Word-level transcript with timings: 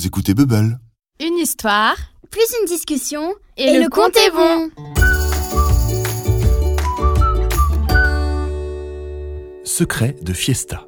vous 0.00 0.06
écoutez 0.06 0.32
Bubble. 0.32 0.80
Une 1.20 1.36
histoire 1.36 1.94
plus 2.30 2.46
une 2.58 2.66
discussion 2.66 3.34
et, 3.58 3.78
le, 3.78 3.90
compte 3.90 4.16
est 4.16 4.30
bon. 4.30 4.70
Secret 9.62 10.16
de 10.22 10.32
Fiesta. 10.32 10.86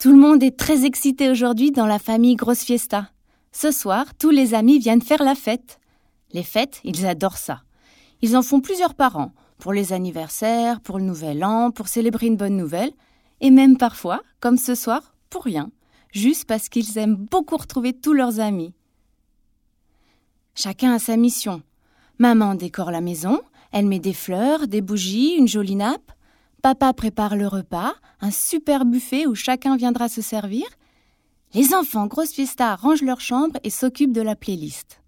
Tout 0.00 0.10
le 0.10 0.18
monde 0.18 0.42
est 0.42 0.58
très 0.58 0.84
excité 0.84 1.30
aujourd'hui 1.30 1.70
dans 1.70 1.86
la 1.86 2.00
famille 2.00 2.34
Grosse 2.34 2.64
Fiesta. 2.64 3.10
Ce 3.52 3.70
soir, 3.70 4.06
tous 4.18 4.30
les 4.30 4.54
amis 4.54 4.80
viennent 4.80 5.02
faire 5.02 5.22
la 5.22 5.36
fête. 5.36 5.78
Les 6.32 6.42
fêtes, 6.42 6.80
ils 6.82 7.06
adorent 7.06 7.38
ça. 7.38 7.62
Ils 8.20 8.36
en 8.36 8.42
font 8.42 8.60
plusieurs 8.60 8.94
par 8.94 9.16
an, 9.16 9.32
pour 9.58 9.72
les 9.72 9.92
anniversaires, 9.92 10.80
pour 10.80 10.98
le 10.98 11.04
nouvel 11.04 11.44
an, 11.44 11.70
pour 11.70 11.86
célébrer 11.86 12.26
une 12.26 12.36
bonne 12.36 12.56
nouvelle, 12.56 12.90
et 13.40 13.52
même 13.52 13.76
parfois, 13.76 14.22
comme 14.40 14.58
ce 14.58 14.74
soir, 14.74 15.14
pour 15.30 15.44
rien, 15.44 15.70
juste 16.12 16.44
parce 16.46 16.68
qu'ils 16.68 16.98
aiment 16.98 17.16
beaucoup 17.16 17.56
retrouver 17.56 17.92
tous 17.92 18.12
leurs 18.12 18.40
amis. 18.40 18.72
Chacun 20.54 20.94
a 20.94 20.98
sa 20.98 21.16
mission. 21.16 21.62
Maman 22.18 22.54
décore 22.54 22.90
la 22.90 23.00
maison, 23.00 23.40
elle 23.72 23.86
met 23.86 23.98
des 23.98 24.14
fleurs, 24.14 24.68
des 24.68 24.80
bougies, 24.80 25.34
une 25.34 25.48
jolie 25.48 25.76
nappe. 25.76 26.12
Papa 26.62 26.92
prépare 26.94 27.36
le 27.36 27.46
repas, 27.46 27.94
un 28.20 28.30
super 28.30 28.84
buffet 28.84 29.26
où 29.26 29.34
chacun 29.34 29.76
viendra 29.76 30.08
se 30.08 30.22
servir. 30.22 30.66
Les 31.54 31.74
enfants, 31.74 32.06
grosse 32.06 32.32
fiesta, 32.32 32.74
rangent 32.74 33.02
leur 33.02 33.20
chambre 33.20 33.58
et 33.64 33.70
s'occupent 33.70 34.14
de 34.14 34.22
la 34.22 34.34
playlist. 34.34 35.02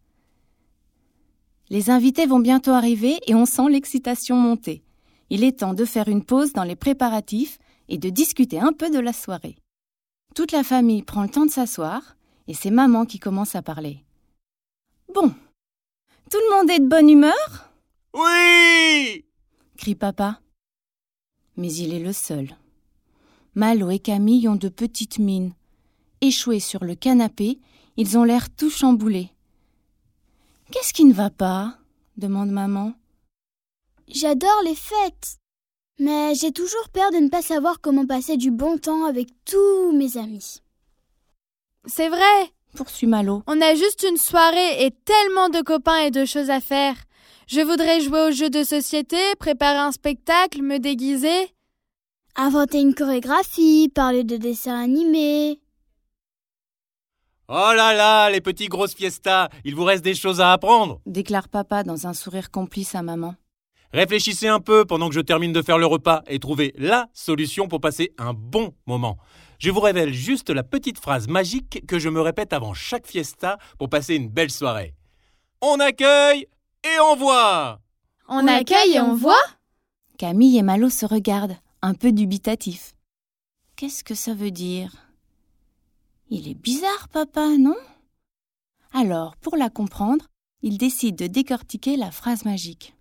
Les 1.70 1.90
invités 1.90 2.26
vont 2.26 2.40
bientôt 2.40 2.70
arriver 2.70 3.18
et 3.26 3.34
on 3.34 3.46
sent 3.46 3.68
l'excitation 3.70 4.36
monter. 4.36 4.82
Il 5.30 5.44
est 5.44 5.60
temps 5.60 5.74
de 5.74 5.84
faire 5.84 6.08
une 6.08 6.24
pause 6.24 6.52
dans 6.52 6.64
les 6.64 6.76
préparatifs 6.76 7.58
et 7.88 7.98
de 7.98 8.08
discuter 8.08 8.58
un 8.58 8.72
peu 8.72 8.90
de 8.90 8.98
la 8.98 9.12
soirée. 9.12 9.56
Toute 10.38 10.52
la 10.52 10.62
famille 10.62 11.02
prend 11.02 11.24
le 11.24 11.28
temps 11.28 11.46
de 11.46 11.50
s'asseoir 11.50 12.16
et 12.46 12.54
c'est 12.54 12.70
maman 12.70 13.06
qui 13.06 13.18
commence 13.18 13.56
à 13.56 13.60
parler. 13.60 14.04
Bon. 15.12 15.34
Tout 16.30 16.38
le 16.38 16.56
monde 16.56 16.70
est 16.70 16.78
de 16.78 16.86
bonne 16.86 17.10
humeur? 17.10 17.72
Oui 18.14 19.24
crie 19.76 19.96
papa. 19.96 20.40
Mais 21.56 21.72
il 21.72 21.92
est 21.92 21.98
le 21.98 22.12
seul. 22.12 22.56
Malo 23.56 23.90
et 23.90 23.98
Camille 23.98 24.46
ont 24.46 24.54
de 24.54 24.68
petites 24.68 25.18
mines. 25.18 25.54
Échoués 26.20 26.60
sur 26.60 26.84
le 26.84 26.94
canapé, 26.94 27.58
ils 27.96 28.16
ont 28.16 28.22
l'air 28.22 28.48
tout 28.48 28.70
chamboulés. 28.70 29.32
Qu'est-ce 30.70 30.92
qui 30.92 31.04
ne 31.04 31.14
va 31.14 31.30
pas? 31.30 31.78
demande 32.16 32.52
maman. 32.52 32.92
J'adore 34.06 34.62
les 34.64 34.76
fêtes, 34.76 35.37
mais 35.98 36.34
j'ai 36.34 36.52
toujours 36.52 36.88
peur 36.92 37.10
de 37.10 37.16
ne 37.18 37.28
pas 37.28 37.42
savoir 37.42 37.80
comment 37.80 38.06
passer 38.06 38.36
du 38.36 38.50
bon 38.50 38.78
temps 38.78 39.04
avec 39.04 39.28
tous 39.44 39.92
mes 39.92 40.16
amis. 40.16 40.62
C'est 41.86 42.08
vrai, 42.08 42.52
poursuit 42.76 43.06
Malo. 43.06 43.42
On 43.46 43.60
a 43.60 43.74
juste 43.74 44.06
une 44.08 44.16
soirée 44.16 44.84
et 44.84 44.90
tellement 44.90 45.48
de 45.48 45.62
copains 45.62 45.98
et 45.98 46.10
de 46.10 46.24
choses 46.24 46.50
à 46.50 46.60
faire. 46.60 46.94
Je 47.46 47.60
voudrais 47.60 48.00
jouer 48.00 48.28
aux 48.28 48.30
jeux 48.30 48.50
de 48.50 48.62
société, 48.62 49.16
préparer 49.38 49.78
un 49.78 49.92
spectacle, 49.92 50.62
me 50.62 50.78
déguiser. 50.78 51.54
Inventer 52.36 52.80
une 52.80 52.94
chorégraphie, 52.94 53.90
parler 53.92 54.22
de 54.22 54.36
dessins 54.36 54.78
animés. 54.78 55.60
Oh 57.48 57.72
là 57.74 57.94
là, 57.94 58.28
les 58.28 58.42
petits 58.42 58.68
grosses 58.68 58.94
fiestas, 58.94 59.48
il 59.64 59.74
vous 59.74 59.84
reste 59.84 60.04
des 60.04 60.14
choses 60.14 60.42
à 60.42 60.52
apprendre, 60.52 61.00
déclare 61.06 61.48
papa 61.48 61.82
dans 61.82 62.06
un 62.06 62.12
sourire 62.12 62.50
complice 62.50 62.94
à 62.94 63.00
maman. 63.00 63.34
Réfléchissez 63.92 64.48
un 64.48 64.60
peu 64.60 64.84
pendant 64.84 65.08
que 65.08 65.14
je 65.14 65.20
termine 65.20 65.52
de 65.52 65.62
faire 65.62 65.78
le 65.78 65.86
repas 65.86 66.22
et 66.26 66.38
trouvez 66.38 66.74
la 66.76 67.08
solution 67.14 67.68
pour 67.68 67.80
passer 67.80 68.12
un 68.18 68.34
bon 68.34 68.74
moment. 68.86 69.16
Je 69.58 69.70
vous 69.70 69.80
révèle 69.80 70.12
juste 70.12 70.50
la 70.50 70.62
petite 70.62 70.98
phrase 70.98 71.26
magique 71.26 71.86
que 71.86 71.98
je 71.98 72.10
me 72.10 72.20
répète 72.20 72.52
avant 72.52 72.74
chaque 72.74 73.06
fiesta 73.06 73.58
pour 73.78 73.88
passer 73.88 74.14
une 74.14 74.28
belle 74.28 74.50
soirée. 74.50 74.94
On 75.62 75.80
accueille 75.80 76.46
et 76.84 77.00
on 77.00 77.16
voit 77.16 77.80
On 78.28 78.46
accueille 78.46 78.96
et 78.96 79.00
on 79.00 79.14
voit 79.14 79.34
Camille 80.18 80.58
et 80.58 80.62
Malo 80.62 80.90
se 80.90 81.06
regardent, 81.06 81.56
un 81.80 81.94
peu 81.94 82.12
dubitatifs. 82.12 82.94
Qu'est-ce 83.76 84.04
que 84.04 84.14
ça 84.14 84.34
veut 84.34 84.50
dire? 84.50 84.92
Il 86.28 86.46
est 86.48 86.54
bizarre, 86.54 87.08
papa, 87.08 87.56
non? 87.56 87.76
Alors, 88.92 89.36
pour 89.36 89.56
la 89.56 89.70
comprendre, 89.70 90.26
ils 90.60 90.76
décident 90.76 91.24
de 91.24 91.30
décortiquer 91.30 91.96
la 91.96 92.10
phrase 92.10 92.44
magique. 92.44 92.94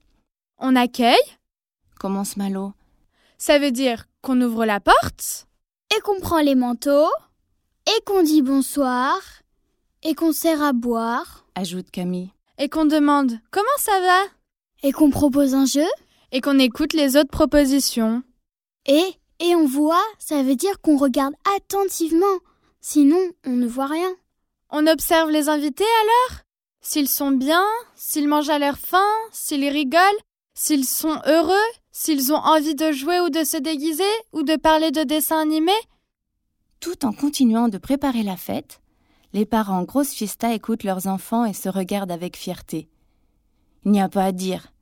On 0.60 0.76
accueille 0.76 1.16
commence 2.00 2.38
Malo. 2.38 2.74
Ça 3.38 3.60
veut 3.60 3.72
dire 3.72 4.06
qu'on 4.22 4.40
ouvre 4.42 4.66
la 4.66 4.80
porte 4.80 5.48
Et 5.96 6.00
qu'on 6.02 6.20
prend 6.20 6.40
les 6.40 6.56
manteaux 6.56 7.10
Et 7.86 8.02
qu'on 8.06 8.24
dit 8.24 8.42
bonsoir 8.42 9.20
Et 10.04 10.16
qu'on 10.16 10.32
sert 10.32 10.62
à 10.62 10.74
boire 10.74 11.46
ajoute 11.56 11.92
Camille. 11.92 12.32
Et 12.58 12.70
qu'on 12.70 12.86
demande 12.86 13.40
comment 13.52 13.68
ça 13.78 14.00
va? 14.00 14.20
Et 14.84 14.92
qu'on 14.92 15.10
propose 15.10 15.54
un 15.54 15.66
jeu 15.66 15.88
Et 16.32 16.42
qu'on 16.42 16.60
écoute 16.60 16.94
les 16.94 17.18
autres 17.18 17.32
propositions. 17.32 18.24
Et 18.86 19.04
et 19.40 19.56
on 19.56 19.68
voit, 19.68 20.04
ça 20.18 20.42
veut 20.42 20.56
dire 20.56 20.82
qu'on 20.82 20.98
regarde 20.98 21.36
attentivement. 21.56 22.26
Sinon, 22.82 23.20
on 23.46 23.52
ne 23.52 23.68
voit 23.68 23.86
rien. 23.86 24.16
On 24.72 24.88
observe 24.88 25.30
les 25.30 25.48
invités 25.50 25.84
alors? 26.02 26.40
S'ils 26.82 27.08
sont 27.08 27.32
bien, 27.32 27.64
s'ils 27.96 28.28
mangent 28.28 28.50
à 28.50 28.58
leur 28.58 28.80
faim, 28.80 29.06
s'ils 29.32 29.70
rigolent, 29.70 30.02
s'ils 30.58 30.86
sont 30.86 31.22
heureux, 31.28 31.56
s'ils 31.92 32.34
ont 32.34 32.38
envie 32.38 32.74
de 32.74 32.92
jouer 32.92 33.20
ou 33.20 33.30
de 33.30 33.44
se 33.44 33.58
déguiser, 33.58 34.04
ou 34.34 34.42
de 34.42 34.56
parler 34.56 34.90
de 34.90 35.04
dessins 35.04 35.40
animés? 35.40 35.72
Tout 36.80 37.06
en 37.06 37.14
continuant 37.14 37.68
de 37.68 37.78
préparer 37.78 38.24
la 38.24 38.38
fête, 38.38 38.82
les 39.34 39.46
parents 39.46 39.84
grosse 39.84 40.14
fiesta 40.14 40.54
écoutent 40.54 40.84
leurs 40.84 41.06
enfants 41.06 41.46
et 41.46 41.54
se 41.54 41.70
regardent 41.70 42.12
avec 42.12 42.36
fierté. 42.36 42.90
Il 43.86 43.92
n'y 43.92 44.02
a 44.02 44.10
pas 44.10 44.26
à 44.26 44.32
dire. 44.32 44.74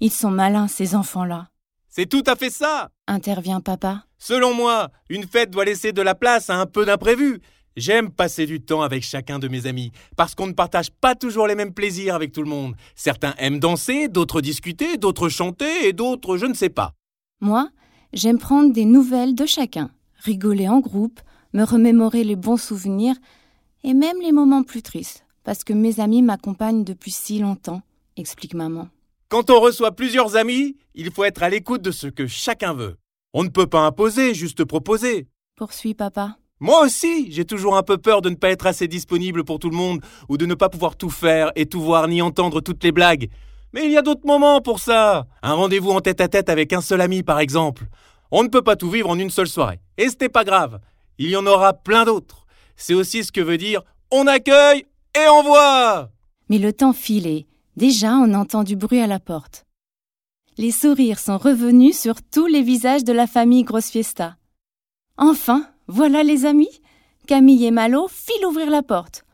Ils 0.00 0.10
sont 0.10 0.32
malins, 0.32 0.66
ces 0.66 0.96
enfants-là. 0.96 1.48
C'est 1.88 2.06
tout 2.06 2.24
à 2.26 2.34
fait 2.34 2.50
ça 2.50 2.90
intervient 3.06 3.60
papa. 3.60 4.04
Selon 4.18 4.52
moi, 4.52 4.90
une 5.08 5.26
fête 5.26 5.50
doit 5.50 5.64
laisser 5.64 5.92
de 5.92 6.02
la 6.02 6.16
place 6.16 6.50
à 6.50 6.56
un 6.56 6.66
peu 6.66 6.84
d'imprévu. 6.84 7.40
J'aime 7.76 8.10
passer 8.10 8.46
du 8.46 8.60
temps 8.60 8.82
avec 8.82 9.04
chacun 9.04 9.38
de 9.38 9.46
mes 9.46 9.66
amis, 9.66 9.92
parce 10.16 10.34
qu'on 10.34 10.48
ne 10.48 10.52
partage 10.52 10.90
pas 10.90 11.14
toujours 11.14 11.46
les 11.46 11.54
mêmes 11.54 11.72
plaisirs 11.72 12.14
avec 12.14 12.32
tout 12.32 12.42
le 12.42 12.48
monde. 12.48 12.74
Certains 12.96 13.34
aiment 13.38 13.60
danser, 13.60 14.08
d'autres 14.08 14.40
discuter, 14.40 14.96
d'autres 14.96 15.28
chanter, 15.28 15.86
et 15.86 15.92
d'autres 15.92 16.36
je 16.36 16.46
ne 16.46 16.54
sais 16.54 16.68
pas. 16.68 16.94
Moi, 17.40 17.68
j'aime 18.12 18.38
prendre 18.38 18.72
des 18.72 18.84
nouvelles 18.84 19.36
de 19.36 19.46
chacun, 19.46 19.90
rigoler 20.18 20.68
en 20.68 20.80
groupe, 20.80 21.20
me 21.52 21.62
remémorer 21.62 22.24
les 22.24 22.36
bons 22.36 22.60
souvenirs, 22.60 23.14
et 23.84 23.94
même 23.94 24.20
les 24.20 24.32
moments 24.32 24.64
plus 24.64 24.82
tristes, 24.82 25.24
parce 25.44 25.62
que 25.62 25.72
mes 25.72 26.00
amis 26.00 26.22
m'accompagnent 26.22 26.84
depuis 26.84 27.12
si 27.12 27.38
longtemps, 27.38 27.82
explique 28.16 28.54
maman. 28.54 28.88
Quand 29.28 29.48
on 29.48 29.60
reçoit 29.60 29.92
plusieurs 29.92 30.34
amis, 30.34 30.76
il 30.96 31.12
faut 31.12 31.22
être 31.22 31.44
à 31.44 31.48
l'écoute 31.48 31.82
de 31.82 31.92
ce 31.92 32.08
que 32.08 32.26
chacun 32.26 32.74
veut. 32.74 32.96
On 33.32 33.44
ne 33.44 33.48
peut 33.48 33.68
pas 33.68 33.86
imposer, 33.86 34.34
juste 34.34 34.64
proposer. 34.64 35.28
Poursuit 35.54 35.94
papa. 35.94 36.36
Moi 36.60 36.82
aussi, 36.82 37.32
j'ai 37.32 37.46
toujours 37.46 37.76
un 37.76 37.82
peu 37.82 37.96
peur 37.96 38.20
de 38.20 38.28
ne 38.28 38.34
pas 38.34 38.50
être 38.50 38.66
assez 38.66 38.86
disponible 38.86 39.44
pour 39.44 39.58
tout 39.58 39.70
le 39.70 39.76
monde, 39.76 40.00
ou 40.28 40.36
de 40.36 40.44
ne 40.44 40.54
pas 40.54 40.68
pouvoir 40.68 40.96
tout 40.96 41.08
faire 41.08 41.50
et 41.56 41.64
tout 41.64 41.80
voir 41.80 42.06
ni 42.06 42.20
entendre 42.20 42.60
toutes 42.60 42.84
les 42.84 42.92
blagues. 42.92 43.30
Mais 43.72 43.86
il 43.86 43.92
y 43.92 43.96
a 43.96 44.02
d'autres 44.02 44.26
moments 44.26 44.60
pour 44.60 44.78
ça. 44.78 45.26
Un 45.42 45.54
rendez-vous 45.54 45.90
en 45.90 46.00
tête 46.00 46.20
à 46.20 46.28
tête 46.28 46.50
avec 46.50 46.72
un 46.72 46.82
seul 46.82 47.00
ami, 47.00 47.22
par 47.22 47.40
exemple. 47.40 47.84
On 48.30 48.42
ne 48.42 48.48
peut 48.48 48.62
pas 48.62 48.76
tout 48.76 48.90
vivre 48.90 49.08
en 49.08 49.18
une 49.18 49.30
seule 49.30 49.48
soirée. 49.48 49.80
Et 49.96 50.08
ce 50.08 50.16
n'est 50.20 50.28
pas 50.28 50.44
grave. 50.44 50.80
Il 51.18 51.30
y 51.30 51.36
en 51.36 51.46
aura 51.46 51.72
plein 51.72 52.04
d'autres. 52.04 52.46
C'est 52.76 52.94
aussi 52.94 53.24
ce 53.24 53.32
que 53.32 53.40
veut 53.40 53.58
dire 53.58 53.82
on 54.12 54.26
accueille 54.26 54.86
et 55.14 55.28
on 55.30 55.42
voit. 55.42 56.10
Mais 56.48 56.58
le 56.58 56.72
temps 56.72 56.92
filait. 56.92 57.46
Déjà, 57.76 58.14
on 58.14 58.34
entend 58.34 58.64
du 58.64 58.76
bruit 58.76 59.00
à 59.00 59.06
la 59.06 59.20
porte. 59.20 59.66
Les 60.58 60.72
sourires 60.72 61.20
sont 61.20 61.38
revenus 61.38 61.98
sur 61.98 62.16
tous 62.22 62.46
les 62.46 62.62
visages 62.62 63.04
de 63.04 63.12
la 63.12 63.26
famille 63.26 63.62
Grosse 63.62 63.88
Fiesta. 63.88 64.36
Enfin, 65.16 65.64
voilà 65.90 66.22
les 66.22 66.46
amis, 66.46 66.80
Camille 67.26 67.66
et 67.66 67.72
Malo 67.72 68.06
filent 68.08 68.46
ouvrir 68.46 68.70
la 68.70 68.82
porte. 68.82 69.24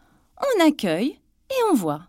On 0.40 0.66
accueille 0.66 1.18
et 1.50 1.54
on 1.70 1.74
voit. 1.74 2.02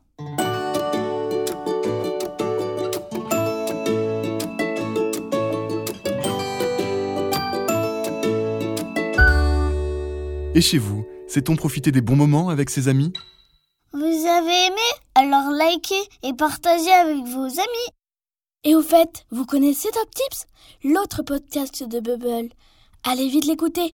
Et 10.56 10.62
chez 10.62 10.78
vous, 10.78 11.06
sait-on 11.28 11.56
profiter 11.56 11.92
des 11.92 12.02
bons 12.02 12.16
moments 12.16 12.50
avec 12.50 12.70
ses 12.70 12.88
amis? 12.88 13.12
Vous 13.92 14.00
avez 14.00 14.66
aimé? 14.68 14.88
Alors 15.14 15.52
likez 15.52 15.96
et 16.24 16.34
partagez 16.34 16.92
avec 16.92 17.26
vos 17.26 17.46
amis. 17.46 17.90
Et 18.64 18.76
au 18.76 18.82
fait, 18.82 19.26
vous 19.30 19.46
connaissez 19.46 19.90
Top 19.92 20.10
Tips? 20.16 20.46
L'autre 20.84 21.22
podcast 21.22 21.84
de 21.84 22.00
Bubble. 22.00 22.50
Allez 23.04 23.30
vite 23.30 23.46
l'écouter 23.46 23.86